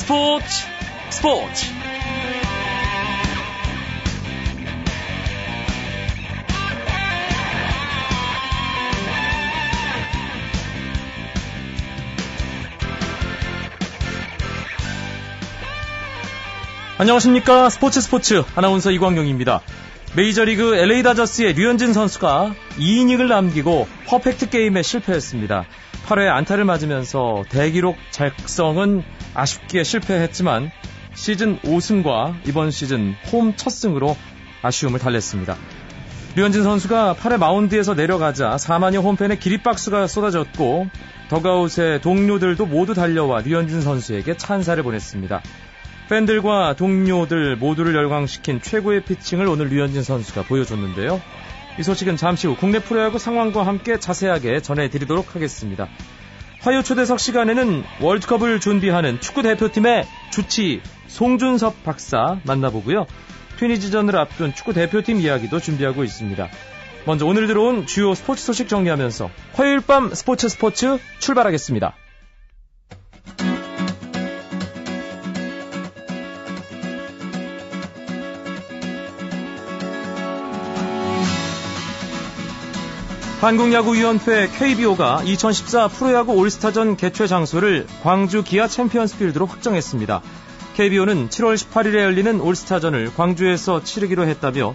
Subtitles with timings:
[0.00, 0.46] 스포츠
[1.10, 1.66] 스포츠
[16.96, 19.60] 안녕하십니까 스포츠 스포츠 아나운서 이광용입니다.
[20.16, 25.66] 메이저리그 LA 다저스의 류현진 선수가 2이닝을 남기고 퍼펙트 게임에 실패했습니다.
[26.10, 30.72] 8회 안타를 맞으면서 대기록 작성은 아쉽게 실패했지만
[31.14, 34.16] 시즌 5승과 이번 시즌 홈 첫 승으로
[34.62, 35.56] 아쉬움을 달랬습니다.
[36.34, 40.88] 류현진 선수가 8회 마운드에서 내려가자 4만여 홈팬의 기립박수가 쏟아졌고
[41.28, 45.40] 더가웃의 동료들도 모두 달려와 류현진 선수에게 찬사를 보냈습니다.
[46.08, 51.20] 팬들과 동료들 모두를 열광시킨 최고의 피칭을 오늘 류현진 선수가 보여줬는데요.
[51.80, 55.88] 이 소식은 잠시 후 국내 프로야구 상황과 함께 자세하게 전해드리도록 하겠습니다.
[56.60, 63.06] 화요 초대석 시간에는 월드컵을 준비하는 축구 대표팀의 주치 송준섭 박사 만나보고요.
[63.58, 66.48] 트니지전을 앞둔 축구 대표팀 이야기도 준비하고 있습니다.
[67.06, 71.94] 먼저 오늘 들어온 주요 스포츠 소식 정리하면서 화요일 밤 스포츠 스포츠 출발하겠습니다.
[83.40, 90.20] 한국야구위원회 KBO가 2014 프로야구 올스타전 개최 장소를 광주 기아 챔피언스 필드로 확정했습니다.
[90.76, 94.74] KBO는 7월 18일에 열리는 올스타전을 광주에서 치르기로 했다며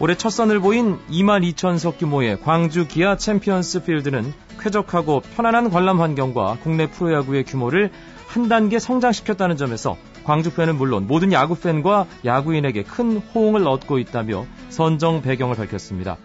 [0.00, 6.56] 올해 첫 선을 보인 2만 2천석 규모의 광주 기아 챔피언스 필드는 쾌적하고 편안한 관람 환경과
[6.62, 7.90] 국내 프로야구의 규모를
[8.28, 14.46] 한 단계 성장시켰다는 점에서 광주 팬은 물론 모든 야구 팬과 야구인에게 큰 호응을 얻고 있다며
[14.70, 16.16] 선정 배경을 밝혔습니다.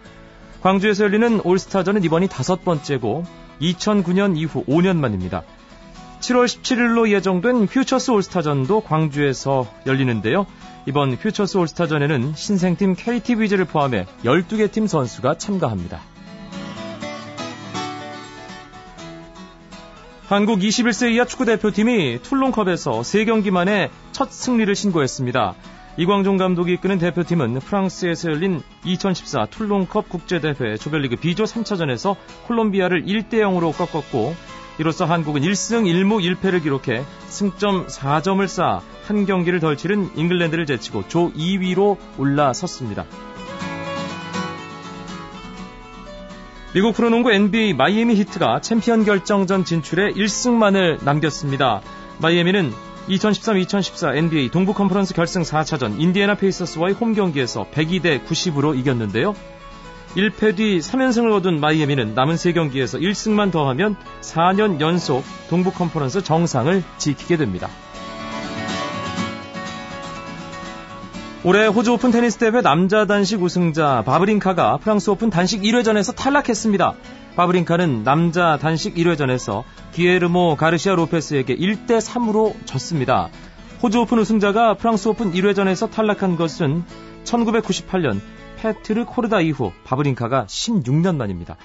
[0.61, 3.23] 광주에서 열리는 올스타전은 이번이 다섯 번째고
[3.61, 5.43] 2009년 이후 5년 만입니다.
[6.19, 10.45] 7월 17일로 예정된 퓨처스 올스타전도 광주에서 열리는데요.
[10.85, 15.99] 이번 퓨처스 올스타전에는 신생팀 KT 위즈를 포함해 12개 팀 선수가 참가합니다.
[20.27, 25.55] 한국 21세 이하 축구대표팀이 툴론컵에서 3경기 만에 첫 승리를 신고했습니다.
[25.97, 32.15] 이광종 감독이 이끄는 대표팀은 프랑스에서 열린 2014 툴롱컵 국제대회 조별리그 B조 3차전에서
[32.47, 34.35] 콜롬비아를 1대 0으로 꺾었고
[34.79, 41.09] 이로써 한국은 1승 1무 1패를 기록해 승점 4점을 쌓아 한 경기를 덜 치른 잉글랜드를 제치고
[41.09, 43.05] 조 2위로 올라섰습니다.
[46.73, 51.81] 미국 프로농구 NBA 마이애미 히트가 챔피언 결정전 진출에 1승만을 남겼습니다.
[52.21, 52.71] 마이애미는
[53.11, 59.35] 2013-2014 NBA 동부 컨퍼런스 결승 4차전 인디애나 페이서스와의 홈 경기에서 102대 90으로 이겼는데요.
[60.15, 67.37] 1패 뒤 3연승을 거둔 마이애미는 남은 3경기에서 1승만 더하면 4년 연속 동부 컨퍼런스 정상을 지키게
[67.37, 67.69] 됩니다.
[71.43, 76.93] 올해 호주 오픈 테니스 대회 남자 단식 우승자 바브린카가 프랑스 오픈 단식 1회전에서 탈락했습니다.
[77.35, 83.29] 바브린카는 남자 단식 1회전에서 기예르모 가르시아 로페스에게 1대 3으로 졌습니다.
[83.81, 86.83] 호주 오픈 우승자가 프랑스 오픈 1회전에서 탈락한 것은
[87.23, 88.19] 1998년
[88.57, 91.57] 페트르 코르다 이후 바브린카가 16년 만입니다.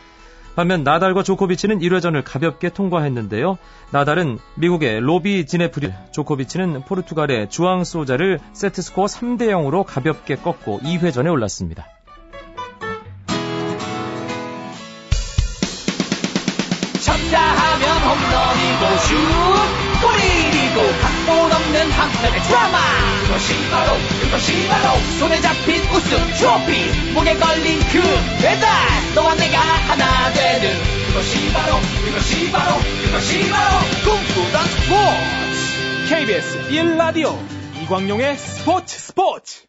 [0.55, 3.59] 반면 나달과 조코비치는 1회전을 가볍게 통과했는데요.
[3.91, 11.87] 나달은 미국의 로비 지네프릴, 조코비치는 포르투갈의 주앙 소자를 세트스코어 3대 0으로 가볍게 꺾고 2회전에 올랐습니다.
[19.07, 19.15] 슛
[20.03, 22.79] 골이고 각본 없는 한편의 드라마.
[23.23, 28.01] 그것이 바로 그것이 바로 손에 잡힌 우승 트로피 목에 걸린 그
[28.43, 28.69] 배달.
[29.15, 30.71] 너와 내가 하나 되는
[31.07, 36.09] 그것이 바로 그것이 바로 그것이 바로 꿈꾸던 스포츠.
[36.09, 37.37] KBS 1라디오
[37.83, 39.67] 이광용의 스포츠 스포츠.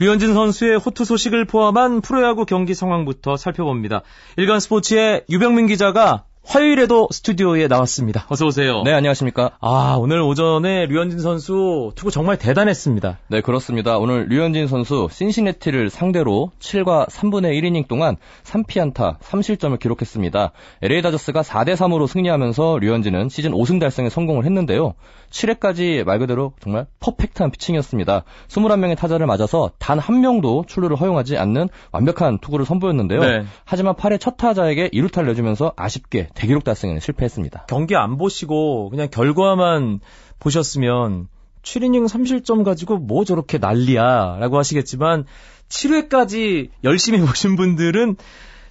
[0.00, 4.02] 류현진 선수의 호투 소식을 포함한 프로야구 경기 상황부터 살펴봅니다.
[4.36, 8.24] 일간 스포츠의 유병민 기자가 화요일에도 스튜디오에 나왔습니다.
[8.30, 8.82] 어서 오세요.
[8.82, 9.58] 네, 안녕하십니까.
[9.60, 13.18] 아, 오늘 오전에 류현진 선수 투구 정말 대단했습니다.
[13.28, 13.98] 네, 그렇습니다.
[13.98, 20.52] 오늘 류현진 선수 신시내티를 상대로 7과 3분의 1이닝 동안 3피안타 3실점을 기록했습니다.
[20.80, 24.94] LA 다저스가 4대 3으로 승리하면서 류현진은 시즌 5승 달성에 성공을 했는데요.
[25.30, 28.24] 7회까지 말 그대로 정말 퍼펙트한 피칭이었습니다.
[28.48, 33.20] 21명의 타자를 맞아서 단 한 명도 출루를 허용하지 않는 완벽한 투구를 선보였는데요.
[33.20, 33.44] 네.
[33.64, 37.66] 하지만 8회 첫 타자에게 2루타를 내주면서 아쉽게 대기록 달성에는 실패했습니다.
[37.68, 40.00] 경기 안 보시고 그냥 결과만
[40.38, 41.28] 보셨으면
[41.62, 45.24] 7이닝 3실점 가지고 뭐 저렇게 난리야 라고 하시겠지만
[45.68, 48.16] 7회까지 열심히 보신 분들은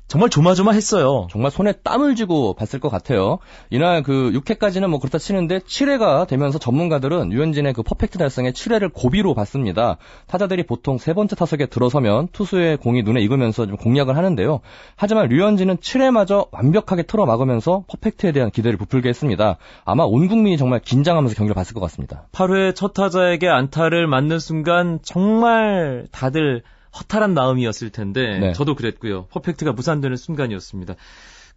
[0.07, 1.27] 정말 조마조마했어요.
[1.29, 3.39] 정말 손에 땀을 쥐고 봤을 것 같아요.
[3.69, 9.33] 이날 그 6회까지는 뭐 그렇다 치는데 7회가 되면서 전문가들은 류현진의 그 퍼펙트 달성에 7회를 고비로
[9.33, 9.97] 봤습니다.
[10.27, 14.61] 타자들이 보통 세 번째 타석에 들어서면 투수의 공이 눈에 익으면서 좀 공략을 하는데요.
[14.95, 19.57] 하지만 류현진은 7회마저 완벽하게 틀어 막으면서 퍼펙트에 대한 기대를 부풀게 했습니다.
[19.83, 22.27] 아마 온 국민이 정말 긴장하면서 경기를 봤을 것 같습니다.
[22.31, 26.63] 8회 첫 타자에게 안타를 맞는 순간 정말 다들
[26.99, 28.53] 허탈한 마음이었을 텐데 네.
[28.53, 29.27] 저도 그랬고요.
[29.27, 30.95] 퍼펙트가 무산되는 순간이었습니다.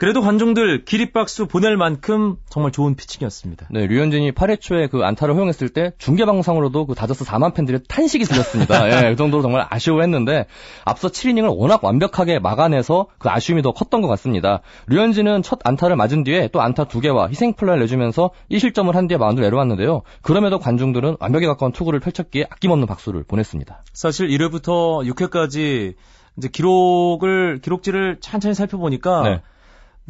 [0.00, 3.66] 그래도 관중들 기립박수 보낼 만큼 정말 좋은 피칭이었습니다.
[3.70, 8.24] 네, 류현진이 8회 초에 그 안타를 허용했을 때 중계 방송으로도 그 다저스 4만 팬들의 탄식이
[8.24, 8.88] 들렸습니다.
[8.88, 10.46] 예, 그 정도로 정말 아쉬워했는데
[10.86, 14.62] 앞서 7이닝을 워낙 완벽하게 막아내서 그 아쉬움이 더 컸던 것 같습니다.
[14.86, 19.18] 류현진은 첫 안타를 맞은 뒤에 또 안타 두 개와 희생 플라이를 내주면서 1실점을 한 뒤에
[19.18, 20.00] 마운드를 내려왔는데요.
[20.22, 23.84] 그럼에도 관중들은 완벽에 가까운 투구를 펼쳤기에 아낌없는 박수를 보냈습니다.
[23.92, 25.94] 사실 1회부터 6회까지
[26.38, 29.40] 이제 기록을 기록지를 천천히 살펴보니까 네.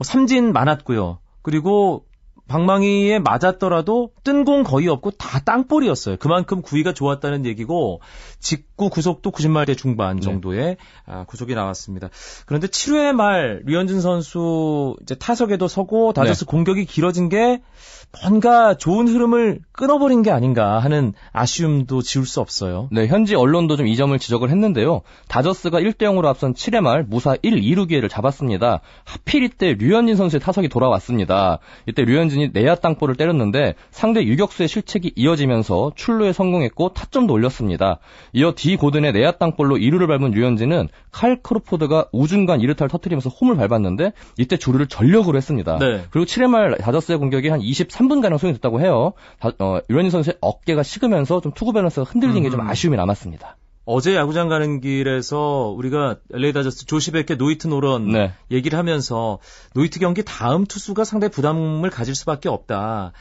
[0.01, 1.19] 뭐 삼진 많았고요.
[1.43, 2.07] 그리고
[2.49, 6.17] 방망이에 맞았더라도 뜬 공 거의 없고 다 땅볼이었어요.
[6.17, 8.01] 그만큼 구위가 좋았다는 얘기고
[8.41, 10.23] 직구 구속도 90마일대 중반 네.
[10.23, 10.77] 정도의
[11.07, 12.09] 아, 구속이 나왔습니다.
[12.47, 16.51] 그런데 7회 말 류현진 선수 이제 타석에도 서고 다저스 네.
[16.51, 17.61] 공격이 길어진 게
[18.23, 22.89] 뭔가 좋은 흐름을 끊어버린 게 아닌가 하는 아쉬움도 지울 수 없어요.
[22.91, 25.03] 네, 현지 언론도 좀 이 점을 지적을 했는데요.
[25.27, 28.81] 다저스가 1대 0으로 앞선 7회 말 무사 1, 2루 기회를 잡았습니다.
[29.05, 31.59] 하필 이때 류현진 선수의 타석이 돌아왔습니다.
[31.87, 37.99] 이때 류현진이 내야 땅볼을 때렸는데 상대 유격수의 실책이 이어지면서 출루에 성공했고 타점도 올렸습니다.
[38.33, 44.13] 이어 D 고든의 내야 땅볼로 2루를 밟은 류현진은 칼 크로포드가 우중간 2루타를 터뜨리면서 홈을 밟았는데
[44.39, 45.79] 이때 주루를 전력으로 했습니다.
[45.79, 46.05] 네.
[46.11, 49.13] 그리고 7회 말 다저스의 공격이 한 23분가량 소용됐다고 해요.
[49.39, 52.69] 다, 어, 류현진 선수의 어깨가 식으면서 좀 투구 밸런스가 흔들린 게 좀 음.
[52.69, 53.57] 아쉬움이 남았습니다.
[53.87, 58.33] 어제 야구장 가는 길에서 우리가 LA 다저스 조시 베켓 노히트 노런 네.
[58.51, 59.39] 얘기를 하면서
[59.75, 63.13] 노히트 경기 다음 투수가 상당히 부담을 가질 수밖에 없다.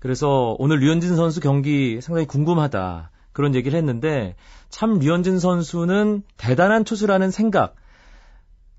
[0.00, 3.11] 그래서 오늘 류현진 선수 경기 상당히 궁금하다.
[3.32, 4.36] 그런 얘기를 했는데
[4.68, 7.74] 참 류현진 선수는 대단한 투수라는 생각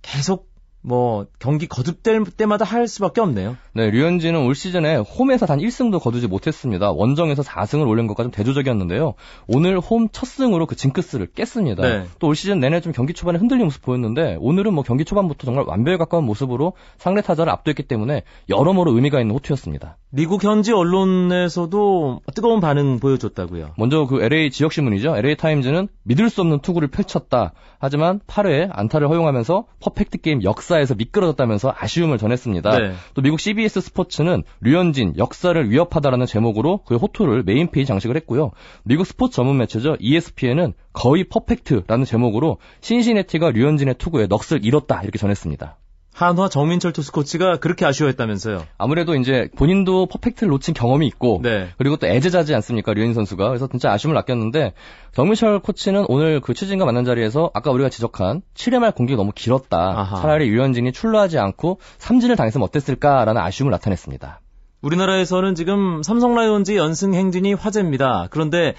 [0.02, 0.53] 계속
[0.84, 3.58] 뭐 경기 거듭될 때마다 할 수밖에 없네요.
[3.74, 6.92] 네, 류현진은 올 시즌에 홈에서 단 1승도 거두지 못했습니다.
[6.92, 9.16] 원정에서 4승을 올린 것과 좀 대조적이었는데요.
[9.48, 11.82] 오늘 홈 첫 승으로 그 징크스를 깼습니다.
[11.82, 12.06] 네.
[12.20, 15.98] 또올 시즌 내내 좀 경기 초반에 흔들린 모습 보였는데 오늘은 뭐 경기 초반부터 정말 완벽에
[15.98, 19.98] 가까운 모습으로 상대 타자를 압도했기 때문에 여러모로 의미가 있는 호투였습니다.
[20.10, 23.72] 미국 현지 언론에서도 뜨거운 반응 보여줬다고요.
[23.78, 25.18] 먼저 그 LA 지역 신문이죠.
[25.18, 27.54] LA 타임즈는 믿을 수 없는 투구를 펼쳤다.
[27.80, 32.78] 하지만 8회에 안타를 허용하면서 퍼펙트 게임 역사에서 미끄러졌다면서 아쉬움을 전했습니다.
[32.78, 32.94] 네.
[33.14, 38.52] 또 미국 CBS 스포츠는 류현진 역사를 위협하다라는 제목으로 그의 호투를 메인 페이지 장식을 했고요.
[38.84, 39.98] 미국 스포츠 전문 매체죠.
[40.00, 45.78] ESPN은 거의 퍼펙트라는 제목으로 신시내티가 류현진의 투구에 넋을 잃었다 이렇게 전했습니다.
[46.14, 48.66] 한화 정민철 투수 코치가 그렇게 아쉬워했다면서요.
[48.78, 51.70] 아무래도 이제 본인도 퍼펙트를 놓친 경험이 있고 네.
[51.78, 54.74] 그리고 또 애제자지 않습니까 류현진 선수가 그래서 진짜 아쉬움을 아꼈는데
[55.14, 59.78] 정민철 코치는 오늘 그 취진과 만난 자리에서 아까 우리가 지적한 7회 말 공격이 너무 길었다
[59.78, 60.22] 아하.
[60.22, 64.40] 차라리 류현진이 출루하지 않고 삼진을 당했으면 어땠을까라는 아쉬움을 나타냈습니다
[64.84, 68.28] 우리나라에서는 지금 삼성 라이온즈의 연승 행진이 화제입니다.
[68.30, 68.76] 그런데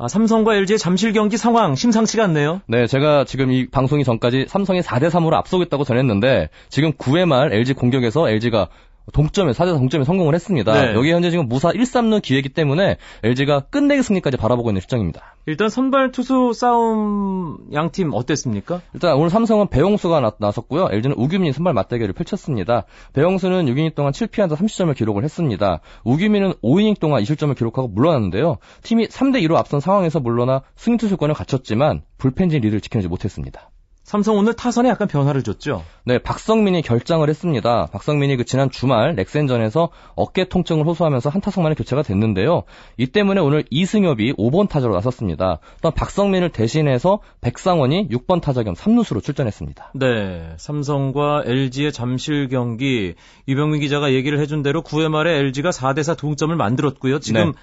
[0.00, 2.60] 아, 삼성과 LG의 잠실 경기 상황 심상치가 않네요.
[2.68, 7.52] 네 제가 지금 이 방송이 전까지 삼성이 4대 3으로 앞서고 있다고 전했는데 지금 9회 말
[7.52, 8.68] LG 공격에서 LG가
[9.12, 10.72] 동점에 4대 4 동점에 성공을 했습니다.
[10.72, 10.94] 네.
[10.94, 15.34] 여기 현재 지금 무사 1-3루 기회이기 때문에 LG가 끝내기 승리까지 바라보고 있는 실정입니다.
[15.46, 18.82] 일단 선발 투수 싸움 양 팀 어땠습니까?
[18.92, 20.88] 일단 오늘 삼성은 배용수가 나, 나섰고요.
[20.92, 22.84] LG는 우규민이 선발 맞대결을 펼쳤습니다.
[23.14, 25.80] 배용수는 6이닝 동안 7피안타 30점을 기록을 했습니다.
[26.04, 28.58] 우규민은 5이닝 동안 2실점을 기록하고 물러났는데요.
[28.82, 33.70] 팀이 3대 2로 앞선 상황에서 물러나 승투수권을 갖췄지만 불펜진 리드를 지켜내지 못했습니다.
[34.08, 35.84] 삼성 오늘 타선에 약간 변화를 줬죠.
[36.06, 37.88] 네, 박성민이 결장을 했습니다.
[37.92, 42.62] 박성민이 그 지난 주말 넥센전에서 어깨 통증을 호소하면서 한 타석 만에 교체가 됐는데요.
[42.96, 45.58] 이 때문에 오늘 이승엽이 5번 타자로 나섰습니다.
[45.82, 49.92] 또한 박성민을 대신해서 백상원이 6번 타자 겸 3루수로 출전했습니다.
[49.96, 53.12] 네, 삼성과 LG의 잠실 경기
[53.46, 57.18] 유병민 기자가 얘기를 해준 대로 9회 말에 LG가 4대 4 동점을 만들었고요.
[57.18, 57.58] 지금 네.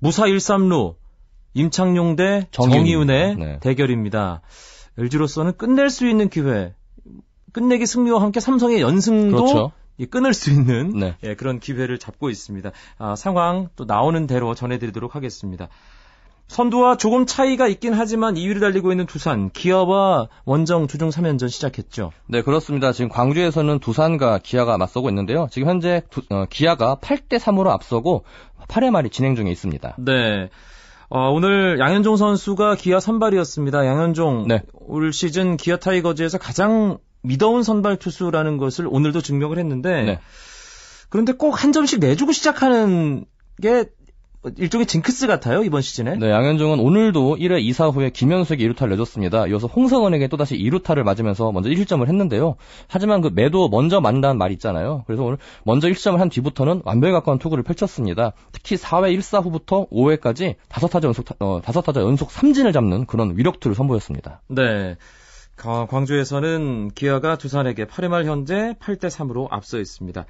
[0.00, 0.96] 무사 1-3루
[1.54, 2.76] 임창용 대 정이윤.
[2.76, 3.58] 정이윤의 네.
[3.60, 4.42] 대결입니다.
[4.98, 6.74] LG로서는 끝낼 수 있는 기회,
[7.52, 9.72] 끝내기 승리와 함께 삼성의 연승도 그렇죠.
[9.98, 11.16] 이 끊을 수 있는 네.
[11.22, 12.70] 예, 그런 기회를 잡고 있습니다.
[12.98, 15.68] 아, 상황 또 나오는 대로 전해드리도록 하겠습니다.
[16.48, 22.12] 선두와 조금 차이가 있긴 하지만 2위를 달리고 있는 두산, 기아와 원정 주중 3연전 시작했죠.
[22.28, 22.92] 네, 그렇습니다.
[22.92, 25.48] 지금 광주에서는 두산과 기아가 맞서고 있는데요.
[25.50, 28.24] 지금 현재 두- 어, 기아가 8대 3으로 앞서고
[28.68, 29.96] 8회 말이 진행 중에 있습니다.
[29.98, 30.50] 네.
[31.08, 33.86] 어, 오늘 양현종 선수가 기아 선발이었습니다.
[33.86, 34.62] 양현종 네.
[34.72, 40.20] 올 시즌 기아 타이거즈에서 가장 미더운 선발 투수라는 것을 오늘도 증명을 했는데 네.
[41.08, 43.24] 그런데 꼭 한 점씩 내주고 시작하는
[43.62, 43.86] 게
[44.56, 46.16] 일종의 징크스 같아요 이번 시즌에.
[46.16, 49.46] 네, 양현종은 오늘도 1회 2사 후에 김현수에게 2루타를 내줬습니다.
[49.48, 52.56] 이어서 홍성원에게 또다시 2루타를 맞으면서 먼저 1실점을 했는데요.
[52.88, 55.04] 하지만 그 매도 먼저 만다는 말 있잖아요.
[55.06, 58.32] 그래서 오늘 먼저 1실점을 한 뒤부터는 완벽에 가까운 투구를 펼쳤습니다.
[58.52, 64.42] 특히 4회 1사 후부터 5회까지 5타자 연속, 어, 5타자 연속 3진을 잡는 그런 위력투를 선보였습니다.
[64.48, 64.96] 네.
[65.56, 70.26] 가- 광주에서는 기아가 두산에게 8회 말 현재 8대 3으로 앞서 있습니다.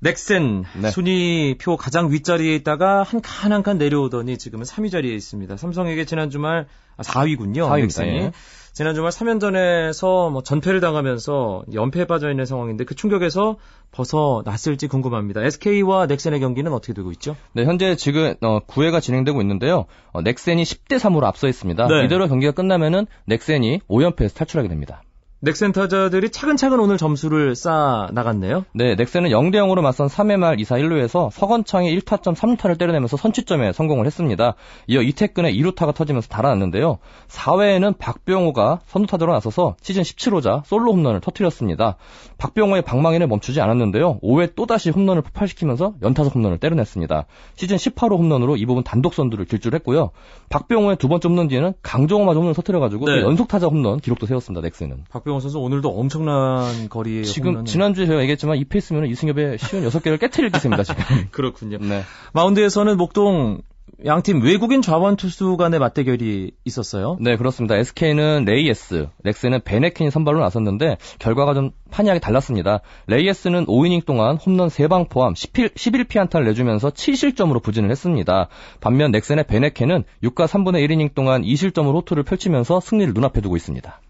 [0.00, 0.90] 넥센 네.
[0.90, 5.56] 순위표 가장 윗자리에 있다가 한 칸 한 칸 내려오더니 지금은 3위 자리에 있습니다.
[5.56, 6.66] 삼성에게 지난 주말
[6.96, 7.68] 아, 4위군요.
[7.68, 7.80] 4위입니다.
[7.82, 8.16] 넥센이.
[8.16, 8.32] 예.
[8.72, 13.56] 지난 주말 3연전에서 뭐 전패를 당하면서 연패에 빠져 있는 상황인데 그 충격에서
[13.90, 15.42] 벗어났을지 궁금합니다.
[15.42, 17.36] SK와 넥센의 경기는 어떻게 되고 있죠?
[17.52, 19.86] 네, 현재 지금 어, 9회가 진행되고 있는데요.
[20.12, 21.86] 어, 넥센이 10대 3으로 앞서 있습니다.
[21.88, 22.04] 네.
[22.04, 25.02] 이대로 경기가 끝나면은 넥센이 5연패에서 탈출하게 됩니다.
[25.42, 28.66] 넥센 타자들이 차근차근 오늘 점수를 쌓아 나갔네요.
[28.74, 34.04] 네, 넥센은 0대 0으로 맞선 3회 말 2사 1루에서 서건창이 1타점 3루타를 때려내면서 선취점에 성공을
[34.04, 34.54] 했습니다.
[34.86, 36.98] 이어 이태근의 2루타가 터지면서 달아났는데요.
[37.28, 41.96] 4회에는 박병호가 선두타자로 나서서 시즌 17호자 솔로 홈런을 터뜨렸습니다.
[42.36, 44.18] 박병호의 방망이를 멈추지 않았는데요.
[44.20, 47.24] 5회 또다시 홈런을 폭발시키면서 연타석 홈런을 때려냈습니다.
[47.54, 50.10] 시즌 18호 홈런으로 이 부분 단독 선두를 길줄했고요.
[50.50, 53.20] 박병호의 두 번째 홈런 뒤에는 강정호마저 홈런을 터뜨려가지고 네.
[53.20, 54.60] 또 연속 타자 홈런 기록도 세웠습니다.
[54.60, 55.04] 넥센은.
[55.08, 60.50] 박병호 선수 오늘도 엄청난 거리에 지금 지난주에 제가 얘기했지만 이 페이스면 이승엽의 쉰 6개를 깨트릴
[60.50, 61.02] 기세입니다, 지금.
[61.30, 61.78] 그렇군요.
[61.78, 62.02] 네.
[62.32, 63.62] 마운드에서는 목동
[64.04, 67.18] 양팀 외국인 좌완 투수 간의 맞대결이 있었어요.
[67.20, 67.76] 네, 그렇습니다.
[67.76, 72.80] SK는 레이에스, 넥센은 밴헤켄이 선발로 나섰는데 결과가 좀 판이하게 달랐습니다.
[73.08, 78.48] 레이에스는 5이닝 동안 홈런 3방 포함 11, 11피안타를 내주면서 7실점으로 부진을 했습니다.
[78.80, 84.00] 반면 넥센의 베네켄은 6과 3분의 1이닝 동안 2실점으로 호투를 펼치면서 승리를 눈앞에 두고 있습니다.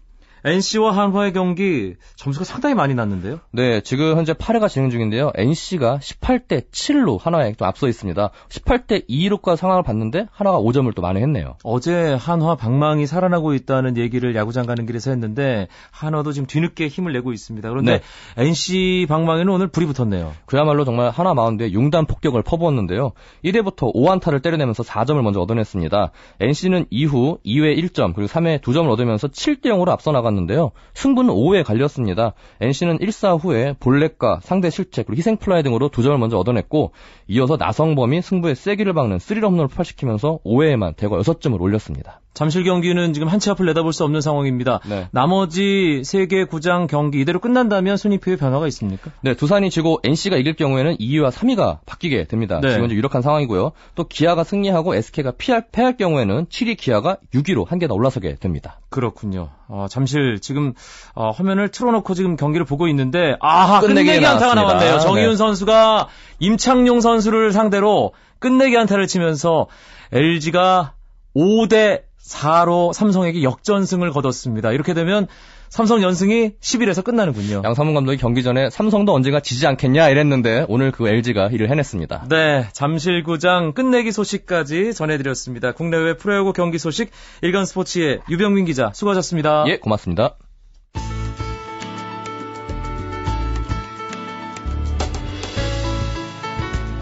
[0.43, 3.39] NC와 한화의 경기 점수가 상당히 많이 났는데요.
[3.51, 5.31] 네, 지금 현재 8회가 진행 중인데요.
[5.35, 8.31] NC가 18대 7로 하나에 좀 앞서 있습니다.
[8.49, 11.57] 18대 2로까지 상황을 봤는데 하나가 5점을 또 만회했네요.
[11.63, 17.33] 어제 한화 방망이 살아나고 있다는 얘기를 야구장 가는 길에서 했는데 한화도 지금 뒤늦게 힘을 내고
[17.33, 17.69] 있습니다.
[17.69, 18.01] 그런데
[18.37, 20.33] NC 방망이는 오늘 불이 붙었네요.
[20.45, 23.11] 그야말로 정말 하나 마운드에 융단 폭격을 퍼부었는데요.
[23.45, 26.11] 1회부터 5안타를 때려내면서 4점을 먼저 얻어냈습니다.
[26.39, 30.71] NC는 이후 2회 1점 그리고 3회 2점을 얻으면서 7대 0으로 앞서 나갔는데요.
[30.93, 32.33] 승부는 5회에 갈렸습니다.
[32.59, 36.93] NC는 1사 후에 볼넷과 상대 실책 그리고 희생 플라이 등으로 2점을 먼저 얻어냈고
[37.27, 42.21] 이어서 나성범이 승부에 쐐기를 박는 3런 홈런을 폭발시키면서 5회에만 대거 6점을 올렸습니다.
[42.33, 44.79] 잠실 경기는 지금 한치 앞을 내다볼 수 없는 상황입니다.
[44.87, 45.07] 네.
[45.11, 49.11] 나머지 세 개 구장 경기 이대로 끝난다면 순위표에 변화가 있습니까?
[49.21, 52.59] 네, 두산이 지고 NC가 이길 경우에는 2위와 3위가 바뀌게 됩니다.
[52.61, 52.69] 네.
[52.69, 53.71] 지금 현재 유력한 상황이고요.
[53.95, 58.79] 또 기아가 승리하고 SK가 피할, 패할 경우에는 7위 기아가 6위로 한 개 더 올라서게 됩니다.
[58.89, 59.49] 그렇군요.
[59.67, 60.73] 어, 잠실 지금
[61.15, 64.53] 어, 화면을 틀어놓고 지금 경기를 보고 있는데 아하 끝내기, 안타가.
[64.55, 64.99] 나왔네요.
[64.99, 65.35] 정희윤 네.
[65.35, 66.07] 선수가
[66.39, 69.67] 임창용 선수를 상대로 끝내기 안타를 치면서
[70.13, 70.93] LG가
[71.35, 74.71] 5대 4로 삼성에게 역전승을 거뒀습니다.
[74.71, 75.27] 이렇게 되면
[75.69, 77.61] 삼성 연승이 10일에서 끝나는군요.
[77.63, 82.25] 양상문 감독이 경기 전에 삼성도 언젠가 지지 않겠냐 이랬는데 오늘 그 LG가 이를 해냈습니다.
[82.29, 85.71] 네, 잠실구장 끝내기 소식까지 전해드렸습니다.
[85.71, 87.09] 국내외 프로야구 경기 소식
[87.41, 89.63] 일간 스포츠의 유병민 기자 수고하셨습니다.
[89.67, 90.35] 예, 고맙습니다.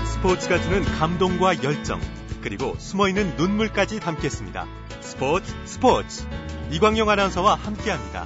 [0.03, 1.99] 스포츠가 주는 감동과 열정,
[2.41, 4.67] 그리고 숨어있는 눈물까지 담겠습니다.
[5.09, 6.27] 스포츠, 스포츠.
[6.69, 8.25] 이광용 아나운서와 함께합니다.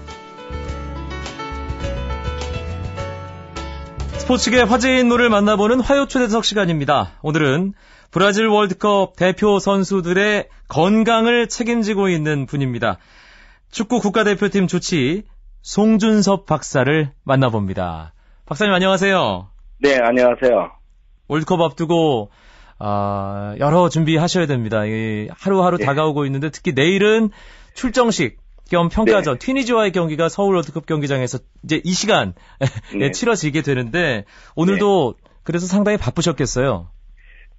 [4.18, 7.14] 스포츠계 화제의 인물을 만나보는 화요 초대석 시간입니다.
[7.22, 7.74] 오늘은
[8.12, 12.98] 브라질 월드컵 대표 선수들의 건강을 책임지고 있는 분입니다.
[13.72, 15.24] 축구 국가대표팀 주치
[15.62, 18.14] 송준섭 박사를 만나봅니다.
[18.46, 19.50] 박사님 안녕하세요.
[19.80, 20.72] 네, 안녕하세요.
[21.30, 22.30] 월드컵 앞두고
[22.80, 24.86] 아, 여러 준비하셔야 됩니다.
[24.86, 25.86] 이 하루하루 네.
[25.86, 27.30] 다가오고 있는데 특히 내일은
[27.74, 28.38] 출정식
[28.70, 32.66] 겸 평가전 튀니지와의 경기가 서울 월드컵 경기장에서 이제 이 시간 에
[32.98, 33.12] 네.
[33.12, 34.26] 치러지게 되는데
[34.56, 36.88] 오늘도 그래서 상당히 바쁘셨겠어요.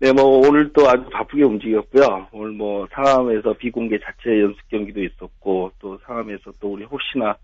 [0.00, 2.28] 네, 뭐 오늘 또 아주 바쁘게 움직였고요.
[2.33, 7.37] 오늘 뭐 상암에서 비공개 자체 연습 경기도 있었고 또 상암에서 또 우리 혹시나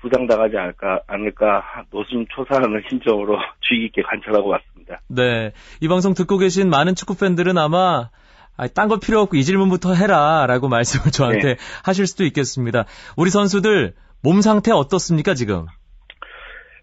[0.00, 4.75] 부상당하지 않을까, 않을까 노심 초사하는 심정으로 주의 깊게 관찰하고 왔습니다.
[5.08, 5.52] 네.
[5.80, 8.10] 이 방송 듣고 계신 많은 축구 팬들은 아마
[8.74, 11.56] 딴 거 필요 없고 이 질문부터 해라라고 말씀을 저한테 네.
[11.84, 12.84] 하실 수도 있겠습니다.
[13.16, 15.66] 우리 선수들 몸 상태 어떻습니까 지금?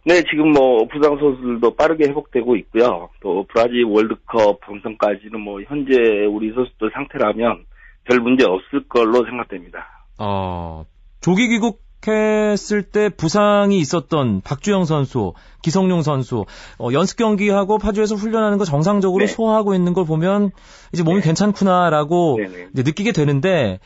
[0.05, 3.09] 네, 지금 뭐 부상 선수들도 빠르게 회복되고 있고요.
[3.21, 5.93] 또 브라질 월드컵 본선까지는 뭐 현재
[6.29, 7.65] 우리 선수들 상태라면
[8.03, 10.05] 별 문제 없을 걸로 생각됩니다.
[10.19, 10.85] 어,
[11.21, 16.45] 조기 귀국 시작했을 때 부상이 있었던 박주영 선수, 기성용 선수,
[16.77, 19.31] 어, 연습 경기하고 파주에서 훈련하는 거 정상적으로 네.
[19.31, 20.51] 소화하고 있는 걸 보면
[20.93, 21.23] 이제 몸이 네.
[21.23, 22.39] 괜찮구나라고.
[22.73, 23.79] 이제 느끼게 되는데.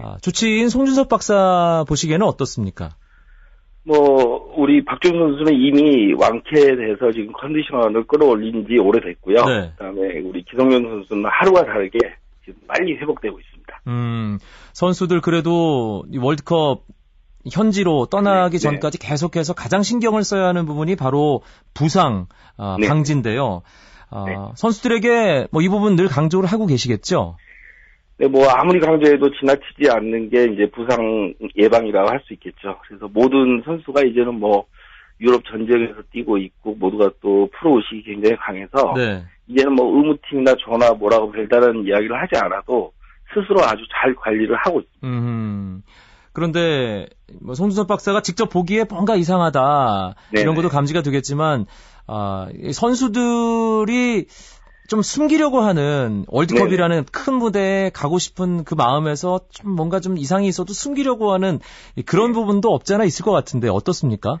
[0.00, 2.90] 아, 조치인 송준섭 박사 보시기에는 어떻습니까?
[3.82, 9.44] 뭐 우리 박준 선수는 이미 완쾌돼서 지금 컨디션을 끌어올린 지 오래됐고요.
[9.46, 9.72] 네.
[9.76, 11.98] 그다음에 우리 기성용 선수는 하루가 다르게
[12.44, 13.82] 지금 빨리 회복되고 있습니다.
[13.86, 14.38] 음,
[14.74, 16.82] 선수들 그래도 이 월드컵
[17.50, 18.70] 현지로 떠나기 네, 네.
[18.70, 21.42] 전까지 계속해서 가장 신경을 써야 하는 부분이 바로
[21.74, 22.88] 부상 아, 네.
[22.88, 23.62] 방지인데요.
[24.10, 24.36] 아, 네.
[24.56, 27.36] 선수들에게 뭐 이 부분 늘 강조를 하고 계시겠죠.
[28.18, 32.78] 네, 뭐 아무리 강조해도 지나치지 않는 게 이제 부상 예방이라고 할 수 있겠죠.
[32.86, 34.66] 그래서 모든 선수가 이제는 뭐
[35.20, 39.22] 유럽 전쟁에서 뛰고 있고 모두가 또 프로 의식이 굉장히 강해서 네.
[39.48, 42.92] 이제는 뭐 의무팀이나 전화 뭐라고 별다른 이야기를 하지 않아도
[43.32, 45.06] 스스로 아주 잘 관리를 하고 있습니다.
[45.06, 45.82] 음.
[46.32, 47.06] 그런데
[47.40, 50.42] 뭐 송준섭 박사가 직접 보기에 뭔가 이상하다 네네.
[50.42, 51.66] 이런 것도 감지가 되겠지만
[52.06, 54.26] 아, 이 선수들이
[54.88, 60.72] 좀 숨기려고 하는 월드컵이라는 큰 무대에 가고 싶은 그 마음에서 좀 뭔가 좀 이상이 있어도
[60.72, 61.60] 숨기려고 하는
[61.94, 64.40] 이 그런 부분도 없지 않아 있을 것 같은데 어떻습니까?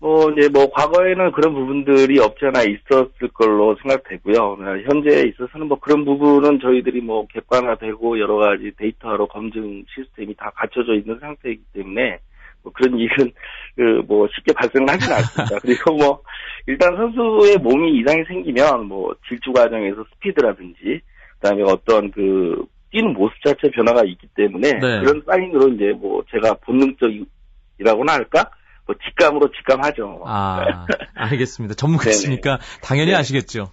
[0.00, 4.56] 뭐 이제 뭐 과거에는 그런 부분들이 없지 않아 있었을 걸로 생각되고요.
[4.88, 10.94] 현재에 있어서는 뭐 그런 부분은 저희들이 뭐 객관화되고 여러 가지 데이터로 검증 시스템이 다 갖춰져
[10.94, 12.18] 있는 상태이기 때문에
[12.62, 13.32] 뭐 그런 일은
[13.76, 15.58] 그 뭐 쉽게 발생하지는 않습니다.
[15.62, 16.22] 그리고 뭐
[16.66, 21.00] 일단 선수의 몸이 이상이 생기면 뭐 질주 과정에서 스피드라든지
[21.40, 25.00] 그다음에 어떤 그 뛰는 모습 자체 변화가 있기 때문에 네.
[25.00, 28.50] 그런 사인으로 이제 뭐 제가 본능적이라고나 할까?
[28.90, 30.22] 뭐 직감으로 직감하죠.
[30.26, 31.74] 아, 알겠습니다.
[31.76, 33.16] 전문가시니까 당연히 네.
[33.16, 33.70] 아시겠죠.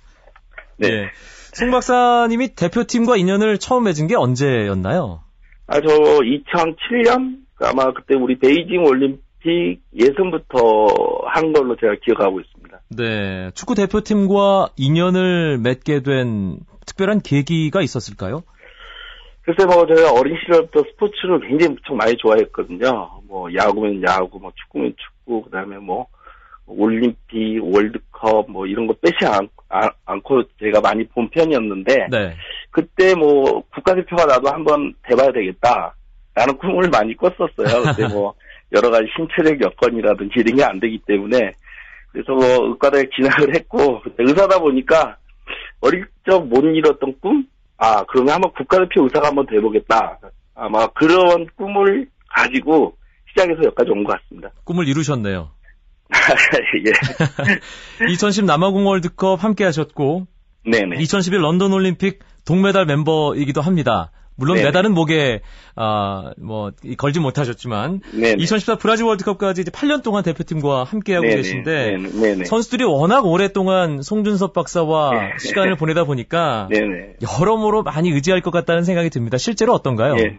[0.78, 0.90] 네.
[0.90, 1.10] 예.
[1.54, 5.24] 송 박사님이 대표팀과 인연을 처음 맺은 게 언제였나요?
[5.66, 10.60] 아, 저 2007년 아마 그때 우리 베이징 올림픽 예선부터
[11.26, 12.82] 한 걸로 제가 기억하고 있습니다.
[12.90, 18.44] 네, 축구 대표팀과 인연을 맺게 된 특별한 계기가 있었을까요?
[19.48, 23.22] 글쎄 뭐 제가 어린 시절부터 스포츠를 굉장히 무척 많이 좋아했거든요.
[23.30, 26.06] 뭐 야구면 야구, 뭐 축구면 축구, 그다음에 뭐
[26.66, 32.36] 올림픽, 월드컵 뭐 이런 거 빼지 않, 아- 않고 제가 많이 본 편이었는데 네.
[32.72, 35.96] 그때 뭐 국가대표가 나도 한번 돼봐야 되겠다.
[36.36, 37.84] 라는 꿈을 많이 꿨었어요.
[37.86, 38.34] 그때 뭐
[38.76, 41.54] 여러 가지 신체적 여건이라든지 이런 게 안 되기 때문에
[42.12, 45.16] 그래서 뭐 의과대학 진학을 했고 의사다 보니까
[45.80, 47.46] 어릴 적 못 이뤘던 꿈?
[47.78, 50.20] 아 그러면 한번 국가대표 의사가 한번 돼보겠다.
[50.56, 52.96] 아마 그런 꿈을 가지고
[53.30, 54.50] 시작해서 여기까지 온 것 같습니다.
[54.64, 55.52] 꿈을 이루셨네요.
[56.86, 58.06] 예.
[58.12, 60.26] 2010 남아공 월드컵 함께 하셨고,
[60.66, 61.00] 네네.
[61.02, 64.12] 2011 런던 올림픽 동메달 멤버이기도 합니다.
[64.38, 64.68] 물론 네네.
[64.68, 65.42] 메달은 목에,
[65.76, 68.36] 아, 뭐, 이- 걸지 못하셨지만, 네네.
[68.38, 71.36] 2014 브라질 월드컵까지 이제 8년 동안 대표팀과 함께하고 네네.
[71.38, 72.44] 계신데.
[72.46, 75.34] 선수들이 워낙 오랫동안 송준섭 박사와 네.
[75.40, 76.70] 시간을 보내다 보니까.
[77.42, 79.38] 여러모로 많이 의지할 것 같다는 생각이 듭니다.
[79.38, 80.16] 실제로 어떤가요?
[80.20, 80.38] 예.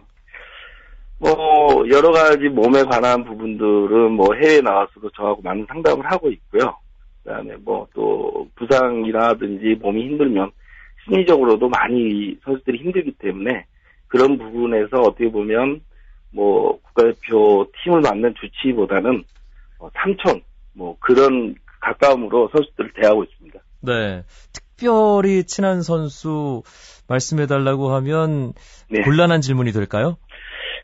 [1.17, 6.77] 뭐 여러 가지 몸에 관한 부분들은 뭐 해외 나와서도 저하고 많은 상담을 하고 있고요.
[7.23, 10.51] 그다음에 뭐 또 부상이라든지 몸이 힘들면
[11.03, 13.65] 심리적으로도 많이 선수들이 힘들기 때문에
[14.09, 15.81] 그런 부분에서 어떻게 보면
[16.31, 19.23] 뭐 국가대표 팀을 맡는 주치보다는
[19.79, 20.41] 어, 삼촌
[20.73, 23.59] 뭐 그런 가까움으로 선수들을 대하고 있습니다.
[23.81, 24.23] 네.
[24.53, 26.61] 특별히 친한 선수
[27.07, 28.53] 말씀해달라고 하면
[28.89, 29.01] 네.
[29.01, 30.17] 곤란한 질문이 될까요?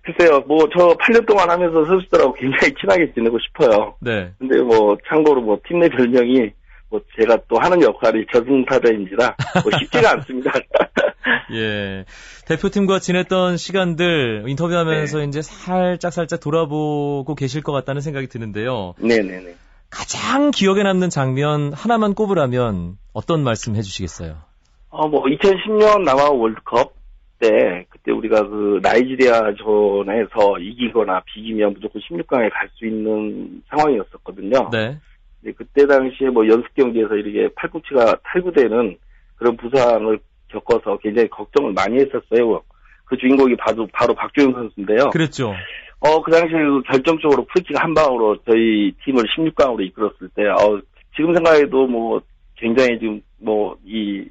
[0.03, 3.95] 글쎄요, 뭐 저 8년 동안 하면서 선수들하고 굉장히 친하게 지내고 싶어요.
[4.01, 4.31] 네.
[4.37, 6.51] 근데 뭐 참고로 뭐 팀 내 별명이
[6.89, 10.51] 뭐 제가 또 하는 역할이 저승타자인지라 뭐 쉽지가 않습니다.
[11.53, 12.05] 예.
[12.47, 15.23] 대표팀과 지냈던 시간들 인터뷰하면서 네.
[15.25, 18.93] 이제 살짝 살짝 돌아보고 계실 것 같다는 생각이 드는데요.
[18.99, 19.55] 네네네.
[19.89, 24.37] 가장 기억에 남는 장면 하나만 꼽으라면 어떤 말씀 해주시겠어요?
[24.89, 26.93] 어 뭐 2010년 남아 월드컵
[27.39, 34.69] 때 그때 우리가 그 나이지리아전에서 이기거나 비기면 무조건 16강에 갈 수 있는 상황이었었거든요.
[34.71, 34.99] 네.
[35.45, 38.97] 근데 그때 당시에 뭐 연습 경기에서 이렇게 팔꿈치가 탈구되는
[39.35, 42.63] 그런 부상을 겪어서 굉장히 걱정을 많이 했었어요.
[43.05, 45.11] 그 주인공이 바로 바로 박주영 선수인데요.
[45.11, 45.53] 그랬죠.
[45.99, 50.81] 어, 그 당시에 그 결정적으로 프리킥 한 방으로 저희 팀을 16강으로 이끌었을 때, 어,
[51.15, 52.21] 지금 생각해도 뭐,
[52.55, 54.25] 굉장히 지금 뭐, 이,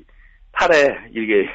[0.52, 1.48] 팔에 이게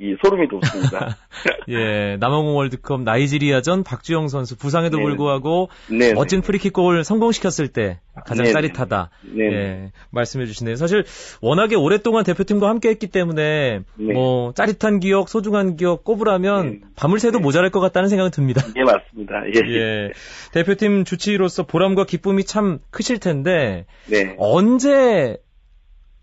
[0.00, 1.18] 이 소름이 돋습니다.
[1.68, 5.02] 예, 남아공 월드컵 나이지리아전 박주영 선수 부상에도 네.
[5.02, 6.14] 불구하고 네.
[6.14, 8.52] 멋진 프리킥 골 성공시켰을 때 가장 네.
[8.52, 9.10] 짜릿하다.
[9.34, 9.44] 네.
[9.44, 10.76] 예, 말씀해 주시네요.
[10.76, 11.04] 사실
[11.42, 14.12] 워낙에 오랫동안 대표팀과 함께 했기 때문에 네.
[14.14, 16.80] 뭐 짜릿한 기억, 소중한 기억 꼽으라면 네.
[16.96, 18.62] 밤을 새도 모자랄 것 같다는 생각은 듭니다.
[18.76, 19.34] 예, 맞습니다.
[19.54, 19.60] 예.
[19.76, 20.10] 예.
[20.52, 24.34] 대표팀 주치의로서 보람과 기쁨이 참 크실 텐데 네.
[24.38, 25.36] 언제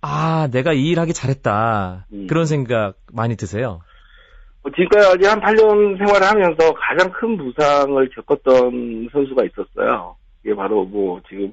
[0.10, 2.06] 아, 내가 이 일 하기 잘했다.
[2.14, 2.28] 음.
[2.28, 3.82] 그런 생각 많이 드세요?
[4.64, 10.16] 뭐 지금까지 한 8년 생활을 하면서 가장 큰 부상을 겪었던 선수가 있었어요.
[10.44, 11.52] 이게 바로 뭐 지금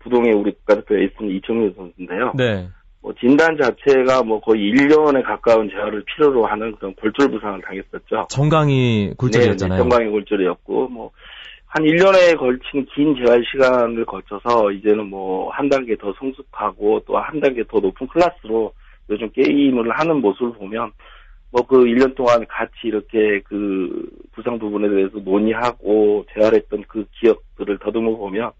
[0.00, 2.32] 부동의 우리 국가대표 에이스는 이청용 선수인데요.
[2.34, 2.68] 네.
[3.00, 8.26] 뭐 진단 자체가 뭐 거의 1년에 가까운 재활을 필요로 하는 그런 골절 부상을 당했었죠.
[8.30, 9.76] 정강이 굴절이었잖아요.
[9.76, 11.10] 네, 정강이 골절이었고 뭐
[11.74, 17.40] 한 1년에 걸친 긴 재활 시간을 거쳐서 이제는 뭐 한 단계 더 성숙하고 또 한
[17.40, 18.72] 단계 더 높은 클래스로
[19.08, 20.92] 요즘 게임을 하는 모습을 보면
[21.50, 28.16] 뭐 그 1년 동안 같이 이렇게 그 부상 부분에 대해서 논의하고 재활했던 그 기억들을 더듬어
[28.16, 28.50] 보면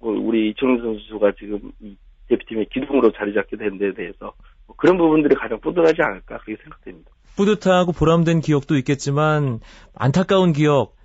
[0.00, 1.96] 뭐 우리 이청용 선수가 지금 이
[2.28, 4.32] 대표팀의 기둥으로 자리 잡게 된데 대해서
[4.66, 7.10] 뭐 그런 부분들이 가장 뿌듯하지 않을까 그렇게 생각됩니다.
[7.36, 9.60] 뿌듯하고 보람된 기억도 있겠지만
[9.94, 10.97] 안타까운 기억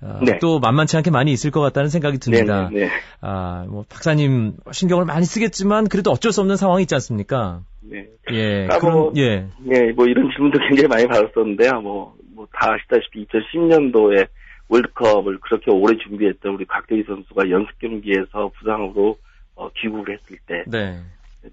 [0.00, 0.38] 아, 네.
[0.40, 2.68] 또 만만치 않게 많이 있을 것 같다는 생각이 듭니다.
[2.72, 7.62] 네, 네, 아, 뭐 박사님 신경을 많이 쓰겠지만 그래도 어쩔 수 없는 상황이 있지 않습니까?
[7.80, 8.06] 네.
[8.32, 8.66] 예.
[8.70, 9.46] 아, 그런 뭐, 예.
[9.60, 11.80] 네, 뭐 이런 질문도 굉장히 많이 받았었는데요.
[11.80, 14.28] 뭐, 뭐 다 아시다시피 2010년도에
[14.68, 19.16] 월드컵을 그렇게 오래 준비했던 우리 곽대희 선수가 연습 경기에서 부상으로
[19.54, 21.00] 어, 귀국을 했을 때, 네.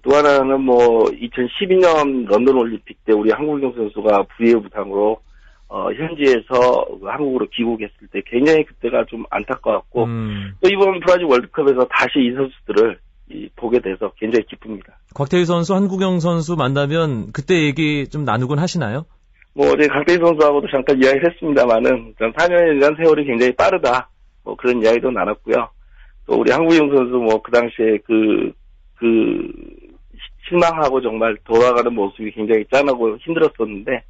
[0.02, 5.20] 또 하나는 뭐 2012년 런던 올림픽 때 우리 한국경 선수가 부의 부상으로
[5.68, 12.20] 어, 현지에서 한국으로 귀국했을 때 굉장히 그때가 좀 안타까웠고 음, 또 이번 브라질 월드컵에서 다시
[12.20, 12.98] 이 선수들을
[13.30, 14.96] 이, 보게 돼서 굉장히 기쁩니다.
[15.14, 19.06] 곽태희 선수, 한국영 선수 만나면 그때 얘기 좀 나누곤 하시나요?
[19.54, 24.08] 뭐 어제 강태희 선수하고도 잠깐 이야기를 했습니다만은 4년이라는 세월이 굉장히 빠르다.
[24.44, 25.68] 뭐 그런 이야기도 나눴고요.
[26.26, 28.52] 또 우리 한국영 선수 뭐 그 당시에 그,
[28.96, 29.06] 그,
[30.14, 34.04] 시- 실망하고 정말 돌아가는 모습이 굉장히 짠하고 힘들었었는데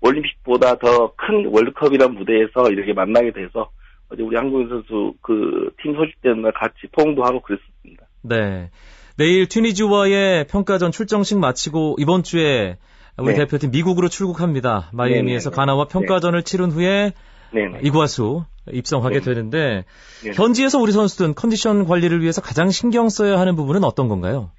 [0.00, 3.70] 올림픽보다 더 큰 월드컵이란 무대에서 이렇게 만나게 돼서
[4.10, 8.06] 어제 우리 한국영 선수 그 팀 소집되는 날 같이 포옹도 하고 그랬었습니다.
[8.22, 8.70] 네.
[9.16, 12.78] 내일 튀니지와의 평가전 출정식 마치고 이번 주에
[13.18, 13.40] 우리 네.
[13.40, 14.90] 대표팀 미국으로 출국합니다.
[14.92, 15.56] 마이애미에서 네, 네, 네.
[15.56, 17.12] 가나와 평가전을 치른 후에
[17.52, 17.80] 네네.
[17.82, 19.24] 이과수 입성하게 네.
[19.24, 19.84] 되는데
[20.24, 20.30] 네.
[20.34, 24.52] 현지에서 우리 선수들은 컨디션 관리를 위해서 가장 신경 써야 하는 부분은 어떤 건가요?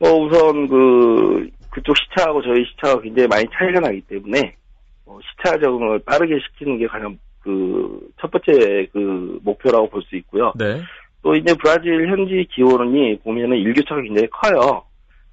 [0.00, 4.56] 뭐 우선 그 그쪽 시차하고 저희 시차가 굉장히 많이 차이가 나기 때문에
[5.06, 10.52] 어, 시차 적응을 빠르게 시키는 게 가장 그 첫 번째 그 목표라고 볼 수 있고요.
[10.58, 10.82] 네.
[11.22, 14.82] 또 이제 브라질 현지 기온이 보면은 일교차가 굉장히 커요.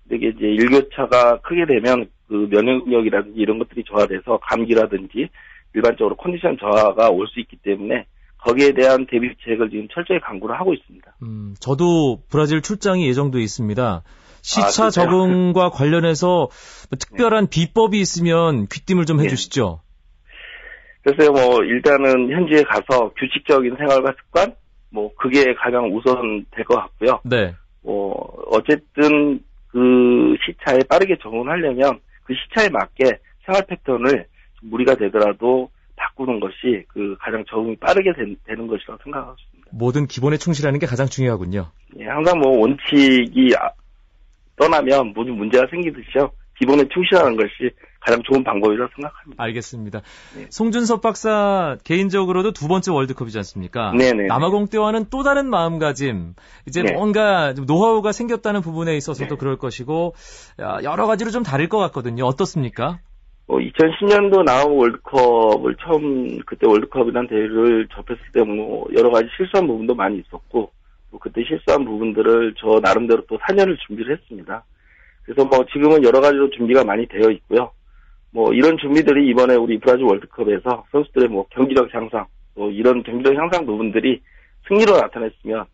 [0.03, 5.29] 근데 이게 이제 일교차가 크게 되면 그 면역력이라든지 이런 것들이 저하돼서 감기라든지
[5.73, 8.05] 일반적으로 컨디션 저하가 올 수 있기 때문에
[8.38, 11.15] 거기에 대한 대비책을 지금 철저히 강구를 하고 있습니다.
[11.23, 14.03] 음, 저도 브라질 출장이 예정돼 있습니다.
[14.45, 14.89] 시차 아?
[14.91, 19.23] 적응과 관련해서 뭐 특별한 비법이 있으면 귀띔을 좀 네.
[19.25, 19.81] 해주시죠.
[21.03, 24.53] 그래서 뭐 일단은 현지에 가서 규칙적인 생활과 습관
[24.91, 27.21] 뭐 그게 가장 우선 될 것 같고요.
[27.25, 27.55] 네.
[27.84, 28.13] 뭐
[28.51, 29.79] 어쨌든 그
[30.45, 33.03] 시차에 빠르게 적응하려면 그 시차에 맞게
[33.45, 34.25] 생활 패턴을
[34.60, 39.69] 좀 무리가 되더라도 바꾸는 것이 그 가장 적응이 빠르게 된- 되는 것이라고 생각하고 있습니다.
[39.71, 41.71] 모든 기본에 충실하는 게 가장 중요하군요.
[41.99, 43.71] 예, 항상 뭐 원칙이 아-
[44.58, 46.32] 떠나면 무슨 문제가 생기듯이요.
[46.58, 49.44] 기본에 충실하는 것이 가장 좋은 방법이라고 생각합니다.
[49.44, 50.02] 알겠습니다.
[50.38, 50.46] 네.
[50.50, 53.91] 송준섭 박사 개인적으로도 두 번째 월드컵이지 않습니까?
[53.91, 54.28] 네네.
[54.28, 56.36] 남아공 때와는 또 다른 마음가짐,
[56.68, 56.94] 이제 네.
[56.94, 60.13] 뭔가 좀 노하우가 생겼다는 부분에 있어서도 그럴 것이고
[60.62, 62.24] 야, 여러 가지로 좀 다를 것 같거든요.
[62.26, 63.00] 어떻습니까?
[63.48, 69.94] 뭐 2010년도 나온 월드컵을 처음 그때 월드컵이라는 대회를 접했을 때 뭐 여러 가지 실수한 부분도
[69.96, 70.72] 많이 있었고
[71.47, 74.63] 실수한 부분들을 저 나름대로 또 4년을 준비를 했습니다.
[75.23, 77.71] 그래서 뭐 지금은 여러 가지로 준비가 많이 되어 있고요.
[78.31, 83.65] 뭐 이런 준비들이 이번에 우리 브라질 월드컵에서 선수들의 뭐 경기력 향상 또 이런 경기력 향상
[83.65, 84.21] 부분들이
[84.67, 85.65] 승리로 나타났으면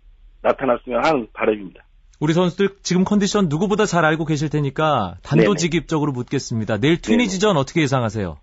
[0.42, 1.84] 나타났으면 하는 바람입니다.
[2.20, 6.78] 우리 선수들 지금 컨디션 누구보다 잘 알고 계실 테니까 단도직입적으로 묻겠습니다.
[6.78, 8.38] 내일 튀니지전 어떻게 예상하세요?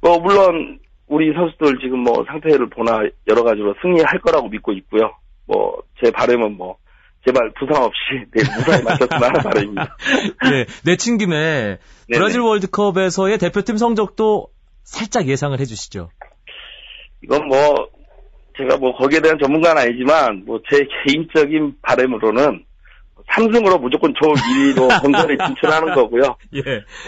[0.00, 5.12] 뭐 물론 우리 선수들 지금 뭐 상태를 보나 여러 가지로 승리할 거라고 믿고 있고요.
[5.52, 6.76] 뭐 제 바람은 뭐
[7.24, 7.98] 제발 부상 없이
[8.32, 9.96] 내일 무사히 마쳤으면 하는 바람입니다.
[10.50, 11.78] 네, 내친 김에 네네.
[12.12, 14.48] 브라질 월드컵에서의 대표팀 성적도
[14.82, 16.10] 살짝 예상을 해주시죠.
[17.22, 17.88] 이건 뭐
[18.58, 22.64] 제가 뭐 거기에 대한 전문가는 아니지만 뭐 제 개인적인 바람으로는
[23.28, 26.36] 3승으로 무조건 저 1위로 본선에 진출하는 거고요.
[26.54, 26.60] 예.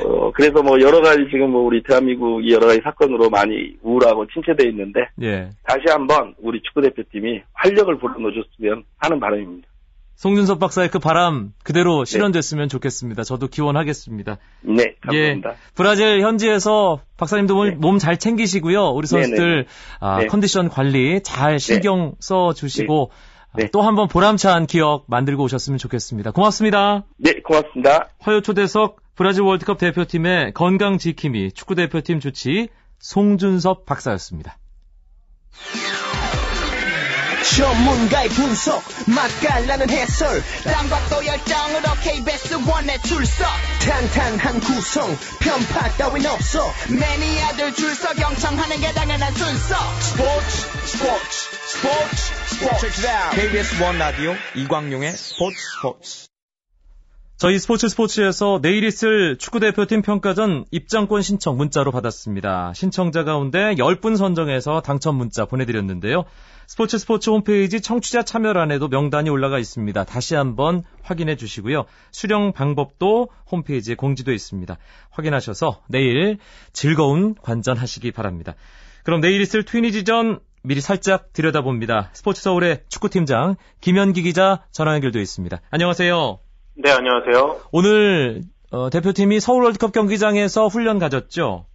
[0.04, 4.70] 어, 그래서 뭐 여러 가지 지금 뭐 우리 대한민국이 여러 가지 사건으로 많이 우울하고 침체되어
[4.70, 5.50] 있는데 예.
[5.64, 9.68] 다시 한번 우리 축구 대표팀이 활력을 불어넣어줬으면 하는 바람입니다.
[10.16, 13.24] 송준섭 박사의 그 바람 그대로 실현됐으면 좋겠습니다.
[13.24, 14.38] 저도 기원하겠습니다.
[14.62, 15.50] 네, 감사합니다.
[15.50, 15.54] 예.
[15.74, 17.70] 브라질 현지에서 박사님도 네.
[17.72, 18.90] 몸잘 챙기시고요.
[18.90, 19.66] 우리 선수들
[20.00, 20.26] 아, 네.
[20.26, 23.10] 컨디션 관리 잘 신경 써 주시고
[23.56, 23.68] 네.
[23.72, 26.32] 또 한번 보람찬 기억 만들고 오셨으면 좋겠습니다.
[26.32, 27.04] 고맙습니다.
[27.18, 28.08] 네, 고맙습니다.
[28.18, 34.56] 화요 초대석 브라질 월드컵 대표팀의 건강 지킴이 축구 대표팀 주치 송준섭 박사였습니다.
[37.56, 40.42] 전문가의 분석 맛깔나는 해설.
[40.64, 43.46] 땀과 또 열정으로 KBS 원에 출석.
[43.80, 46.72] 탄탄한 구성 편파 따윈 없어.
[46.88, 49.76] 매니아들 줄서 경청하는 게 당연한 순서.
[50.00, 53.40] 스포츠 스포츠 스포츠 스포츠.
[53.40, 56.33] KBS 원 라디오 이광용의 스포츠 스포츠
[57.36, 62.72] 저희 스포츠 스포츠에서 내일 있을 축구대표팀 평가전 입장권 신청 문자로 받았습니다.
[62.74, 66.24] 신청자 가운데 10분 선정해서 당첨 문자 보내드렸는데요.
[66.68, 70.04] 스포츠 스포츠 홈페이지 청취자 참여란에도 명단이 올라가 있습니다.
[70.04, 71.86] 다시 한번 확인해 주시고요.
[72.12, 74.78] 수령 방법도 홈페이지에 공지되어 있습니다.
[75.10, 76.38] 확인하셔서 내일
[76.72, 78.54] 즐거운 관전하시기 바랍니다.
[79.02, 82.10] 그럼 내일 있을 트위니지전 미리 살짝 들여다봅니다.
[82.12, 85.60] 스포츠 서울의 축구팀장 김현기 기자 전화 연결되어 있습니다.
[85.70, 86.43] 안녕하세요.
[86.76, 87.60] 네, 안녕하세요.
[87.70, 88.40] 오늘
[88.72, 91.66] 어, 대표팀이 서울 월드컵 경기장에서 훈련 가졌죠?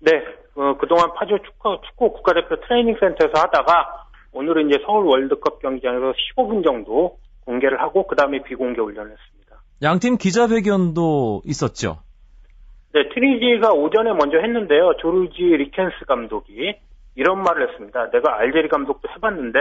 [0.00, 0.10] 네,
[0.56, 6.64] 어, 그동안 파주 축구, 축구 국가대표 트레이닝 센터에서 하다가 오늘은 이제 서울 월드컵 경기장에서 15분
[6.64, 9.62] 정도 공개를 하고 그 다음에 비공개 훈련을 했습니다.
[9.80, 11.98] 양팀 기자회견도 있었죠?
[12.94, 14.96] 네, 트리지가 오전에 먼저 했는데요.
[15.00, 16.74] 조르지 리켄스 감독이
[17.14, 18.10] 이런 말을 했습니다.
[18.10, 19.58] 내가 알제리 감독도 해봤는데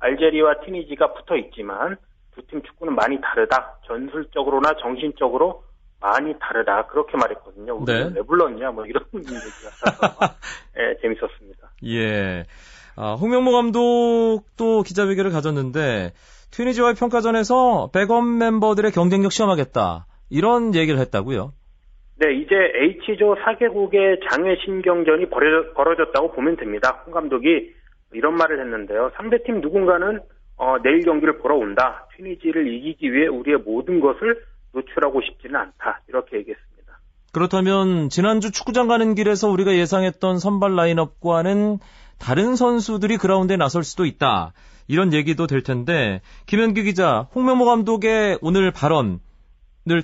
[0.00, 1.98] 알제리와 튀니지가 붙어 있지만
[2.34, 3.78] 두 팀 축구는 많이 다르다.
[3.86, 5.64] 전술적으로나 정신적으로
[6.00, 6.86] 많이 다르다.
[6.86, 7.74] 그렇게 말했거든요.
[7.76, 8.20] 우리는 네.
[8.20, 8.70] 왜 불렀냐?
[8.72, 9.30] 뭐 이런 얘기가
[10.78, 11.70] 예, 재밌었습니다.
[11.86, 12.44] 예.
[12.96, 16.12] 아, 홍명보 감독도 기자회견을 가졌는데
[16.52, 20.06] 튀니지와의 평가전에서 백업 멤버들의 경쟁력 시험하겠다.
[20.30, 21.52] 이런 얘기를 했다고요?
[22.16, 25.30] 네, 이제 H조 4개국의 장외 신경전이
[25.74, 27.02] 벌어졌다고 보면 됩니다.
[27.04, 27.72] 홍 감독이
[28.12, 29.10] 이런 말을 했는데요.
[29.16, 30.20] 상대팀 누군가는
[30.56, 32.06] 어, 내일 경기를 보러 온다.
[32.16, 36.02] 튀니지를 이기기 위해 우리의 모든 것을 노출하고 싶지는 않다.
[36.08, 36.74] 이렇게 얘기했습니다.
[37.32, 41.78] 그렇다면 지난주 축구장 가는 길에서 우리가 예상했던 선발 라인업과는
[42.18, 44.52] 다른 선수들이 그라운드에 나설 수도 있다.
[44.86, 49.18] 이런 얘기도 될 텐데 김현기 기자, 홍명보 감독의 오늘 발언을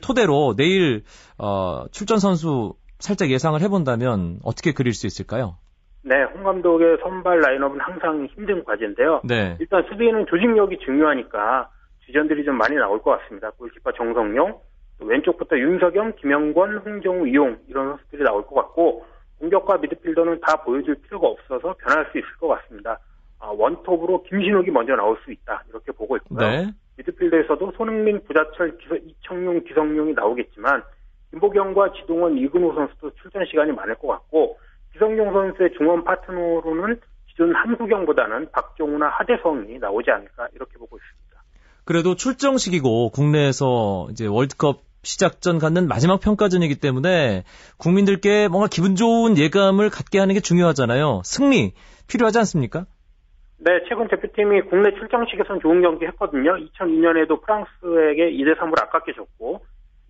[0.02, 1.04] 토대로 내일
[1.38, 5.56] 어, 출전 선수 살짝 예상을 해본다면 어떻게 그릴 수 있을까요?
[6.02, 9.20] 네, 홍 감독의 선발 라인업은 항상 힘든 과제인데요.
[9.24, 9.56] 네.
[9.60, 11.68] 일단 수비에는 조직력이 중요하니까
[12.06, 13.50] 주전들이 좀 많이 나올 것 같습니다.
[13.50, 14.58] 골키퍼 정성용,
[14.98, 19.04] 또 왼쪽부터 윤석영, 김영권, 홍정우, 이용 이런 선수들이 나올 것 같고
[19.38, 22.98] 공격과 미드필더는 다 보여줄 필요가 없어서 변할 수 있을 것 같습니다.
[23.38, 26.38] 아, 원톱으로 김신욱이 먼저 나올 수 있다 이렇게 보고 있고요.
[26.38, 26.70] 네.
[26.98, 30.82] 미드필더에서도 손흥민, 부자철, 기서- 이청용, 기성용이 나오겠지만
[31.30, 34.58] 김보경과 지동원, 이근호 선수도 출전 시간이 많을 것 같고
[34.92, 41.42] 기성용 선수의 중원 파트너로는 기존 한국영보다는 박종우나 하대성이 나오지 않을까 이렇게 보고 있습니다.
[41.84, 47.44] 그래도 출정식이고 국내에서 이제 월드컵 시작 전 갖는 마지막 평가전이기 때문에
[47.78, 51.22] 국민들께 뭔가 기분 좋은 예감을 갖게 하는 게 중요하잖아요.
[51.24, 51.72] 승리
[52.06, 52.84] 필요하지 않습니까?
[53.58, 56.56] 네, 최근 대표팀이 국내 출정식에선 좋은 경기 했거든요.
[56.56, 59.60] 2002년에도 프랑스에게 2대 3으로 아깝게 졌고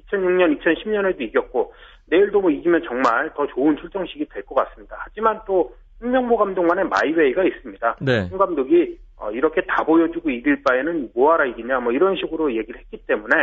[0.06, 1.72] 2006년, 2010년에도 이겼고
[2.10, 4.96] 내일도 뭐 이기면 정말 더 좋은 출정식이 될 것 같습니다.
[4.98, 7.96] 하지만 또 홍명보 감독만의 마이웨이가 있습니다.
[8.00, 8.28] 네.
[8.30, 12.96] 홍 감독이 어, 이렇게 다 보여주고 이길 바에는 뭐하라 이기냐 뭐 이런 식으로 얘기를 했기
[13.06, 13.34] 때문에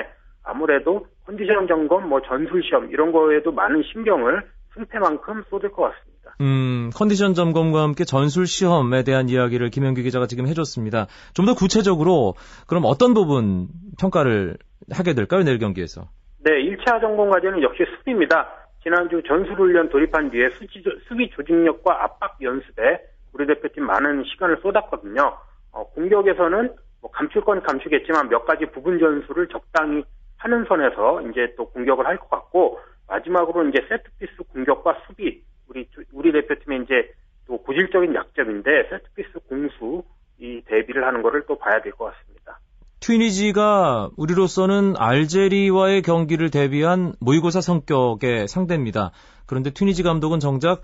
[0.44, 4.42] 아무래도 컨디션 점검, 뭐 전술 시험 이런 거에도 많은 신경을
[4.74, 6.36] 승패만큼 쏟을 것 같습니다.
[6.42, 11.08] 음, 컨디션 점검과 함께 전술 시험에 대한 이야기를 김현규 기자가 지금 해줬습니다.
[11.34, 12.34] 좀 더 구체적으로
[12.68, 13.68] 그럼 어떤 부분
[14.00, 14.58] 평가를
[14.92, 16.10] 하게 될까요 내일 경기에서?
[16.40, 18.48] 네, 1차 점검 과제는 역시 수비입니다.
[18.84, 23.00] 지난주 전술훈련 돌입한 뒤에 수지, 수비 조직력과 압박 연습에
[23.34, 25.38] 우리 대표팀 많은 시간을 쏟았거든요.
[25.72, 30.04] 어, 공격에서는 뭐 감출 건 감추겠지만 몇 가지 부분 전술을 적당히
[30.38, 36.32] 하는 선에서 이제 또 공격을 할 것 같고 마지막으로 이제 세트피스 공격과 수비 우리 우리
[36.32, 37.12] 대표팀의 이제
[37.48, 40.04] 또 고질적인 약점인데 세트피스 공수
[40.40, 42.60] 이 대비를 하는 거를 또 봐야 될 것 같습니다.
[43.00, 49.12] 튀니지가 우리로서는 알제리와의 경기를 대비한 모의고사 성격의 상대입니다.
[49.46, 50.82] 그런데 튀니지 감독은 정작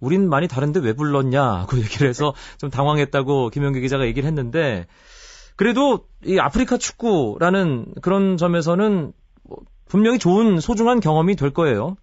[0.00, 4.86] 우린 많이 다른데 왜 불렀냐고 얘기를 해서 좀 당황했다고 김영규 기자가 얘기를 했는데
[5.56, 9.12] 그래도 이 아프리카 축구라는 그런 점에서는
[9.46, 11.96] 뭐 분명히 좋은 소중한 경험이 될 거예요.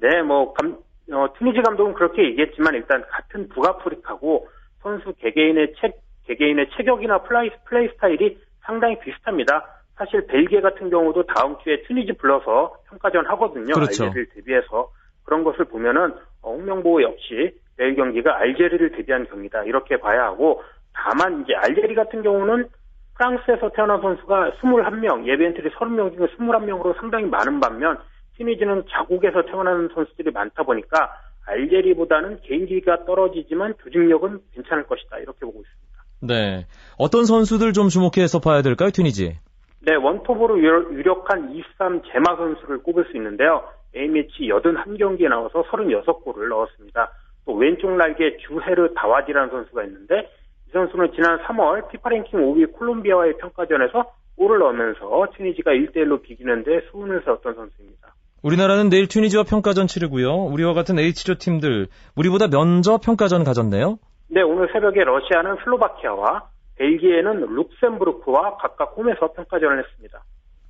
[0.00, 0.78] 네, 뭐 감,
[1.12, 4.46] 어, 투니지 감독은 그렇게 얘기했지만 일단 같은 북아프리카고
[4.82, 5.92] 선수 개개인의 체,
[6.26, 8.38] 개개인의 체격이나 플레이, 플레이 스타일이
[8.70, 9.66] 상당히 비슷합니다.
[9.96, 13.74] 사실 벨기에 같은 경우도 다음 주에 튜니지 불러서 평가전 하거든요.
[13.74, 14.04] 그렇죠.
[14.04, 14.90] 알제리를 대비해서
[15.24, 20.62] 그런 것을 보면은 어, 홍명보 역시 내일 경기가 알제리를 대비한 경기다 이렇게 봐야 하고
[20.94, 22.68] 다만 이제 알제리 같은 경우는
[23.16, 27.98] 프랑스에서 태어난 선수가 21명, 예비 엔트리 30명 중에 21명으로 상당히 많은 반면
[28.38, 31.10] 튀니지는 자국에서 태어난 선수들이 많다 보니까
[31.46, 35.99] 알제리보다는 개인기가 떨어지지만 조직력은 괜찮을 것이다 이렇게 보고 있습니다.
[36.20, 36.66] 네.
[36.98, 39.38] 어떤 선수들 좀 주목해서 봐야 될까요, 튀니지?
[39.82, 43.62] 네, 원톱으로 유력한 23 제마 선수를 꼽을 수 있는데요.
[43.96, 47.10] A매치 81경기에 나와서 36골을 넣었습니다.
[47.46, 50.28] 또 왼쪽 날개 주헤르 다와디라는 선수가 있는데
[50.68, 57.22] 이 선수는 지난 3월 피파 랭킹 5위 콜롬비아와의 평가전에서 골을 넣으면서 튀니지가 1대1로 비기는데 수훈을
[57.24, 58.14] 세웠던 선수입니다.
[58.42, 60.44] 우리나라는 내일 튀니지와 평가전 치르고요.
[60.44, 63.98] 우리와 같은 H조 팀들 우리보다 면접 평가전 가졌네요.
[64.32, 66.42] 네, 오늘 새벽에 러시아는 슬로바키아와
[66.76, 70.22] 벨기에는 룩셈부르크와 각각 홈에서 평가전을 했습니다.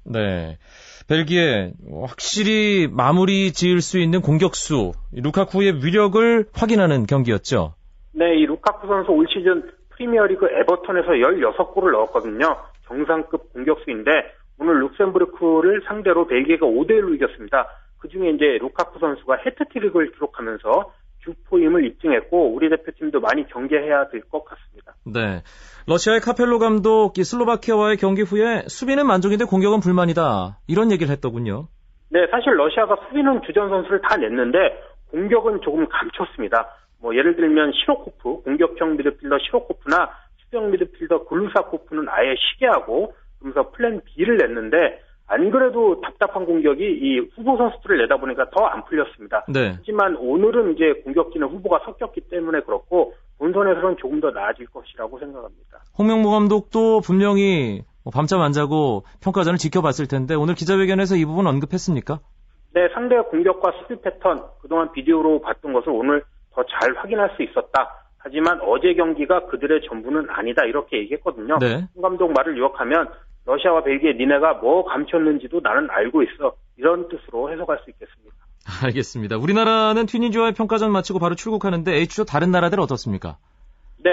[0.04, 0.56] 네.
[1.08, 7.74] 벨기에 확실히 마무리 지을 수 있는 공격수 루카쿠의 위력을 확인하는 경기였죠.
[8.12, 12.56] 네, 이 루카쿠 선수 올 시즌 프리미어리그 에버턴에서 16골을 넣었거든요.
[12.86, 14.10] 정상급 공격수인데
[14.58, 17.66] 오늘 룩셈부르크를 상대로 벨기에가 5대 1로 이겼습니다.
[17.98, 20.92] 그중에 이제 루카쿠 선수가 헤트트릭을 기록하면서
[21.24, 24.94] 주포임을 입증했고 우리 대표팀도 많이 경계해야 될 것 같습니다.
[25.04, 25.42] 네.
[25.86, 30.58] 러시아의 카펠로 감독 슬로바키아와의 경기 후에 수비는 만족인데 공격은 불만이다.
[30.68, 31.68] 이런 얘기를 했더군요.
[32.10, 34.58] 네, 사실 러시아가 수비는 주전 선수를 다 냈는데
[35.10, 36.68] 공격은 조금 감췄습니다.
[37.00, 40.10] 뭐 예를 들면 시로코프, 공격형 미드필더 시로코프나
[40.44, 45.00] 수비형 미드필더 글루사코프는 아예 쉬게 하고 그러면서 플랜 B를 냈는데
[45.32, 49.44] 안 그래도 답답한 공격이 이 후보 선수들을 내다 보니까 더 안 풀렸습니다.
[49.48, 49.74] 네.
[49.76, 55.78] 하지만 오늘은 이제 공격진의 후보가 섞였기 때문에 그렇고 본선에서는 조금 더 나아질 것이라고 생각합니다.
[55.98, 62.18] 홍명보 감독도 분명히 뭐 밤잠 안 자고 평가전을 지켜봤을 텐데 오늘 기자회견에서 이 부분 언급했습니까?
[62.74, 66.22] 네, 상대의 공격과 수비 패턴 그동안 비디오로 봤던 것을 오늘
[66.54, 68.06] 더 잘 확인할 수 있었다.
[68.18, 71.58] 하지만 어제 경기가 그들의 전부는 아니다 이렇게 얘기했거든요.
[71.58, 71.86] 네.
[71.94, 73.08] 홍 감독 말을 요약하면
[73.46, 76.54] 러시아와 벨기에 니네가 뭐 감췄는지도 나는 알고 있어.
[76.76, 78.34] 이런 뜻으로 해석할 수 있겠습니다.
[78.84, 79.36] 알겠습니다.
[79.36, 83.36] 우리나라는 튀니지와의 평가전 마치고 바로 출국하는데 H조 다른 나라들 어떻습니까?
[84.02, 84.10] 네.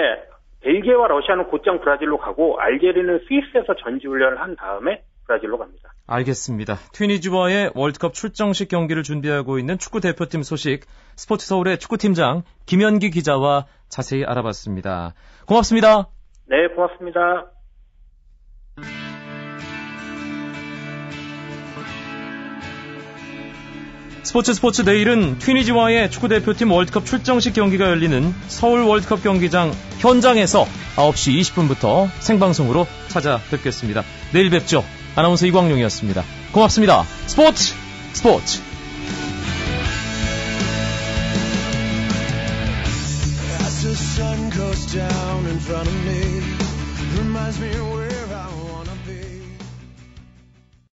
[0.60, 5.92] 벨기에와 러시아는 곧장 브라질로 가고 알제리는 스위스에서 전지훈련을 한 다음에 브라질로 갑니다.
[6.06, 6.74] 알겠습니다.
[6.92, 10.80] 튀니지와의 월드컵 출정식 경기를 준비하고 있는 축구 대표팀 소식
[11.16, 15.14] 스포츠 서울의 축구팀장 김현기 기자와 자세히 알아봤습니다.
[15.46, 16.08] 고맙습니다.
[16.46, 17.57] 네, 고맙습니다.
[24.28, 32.10] 스포츠 스포츠 내일은 튀니지와의 축구대표팀 월드컵 출정식 경기가 열리는 서울 월드컵 경기장 현장에서 9시 20분부터
[32.20, 34.04] 생방송으로 찾아뵙겠습니다.
[34.34, 34.84] 내일 뵙죠.
[35.16, 36.22] 아나운서 이광용이었습니다.
[36.52, 37.04] 고맙습니다.
[37.24, 37.72] 스포츠
[38.12, 38.60] 스포츠
[43.62, 46.42] As the sun goes down in front of me,
[47.16, 47.97] reminds me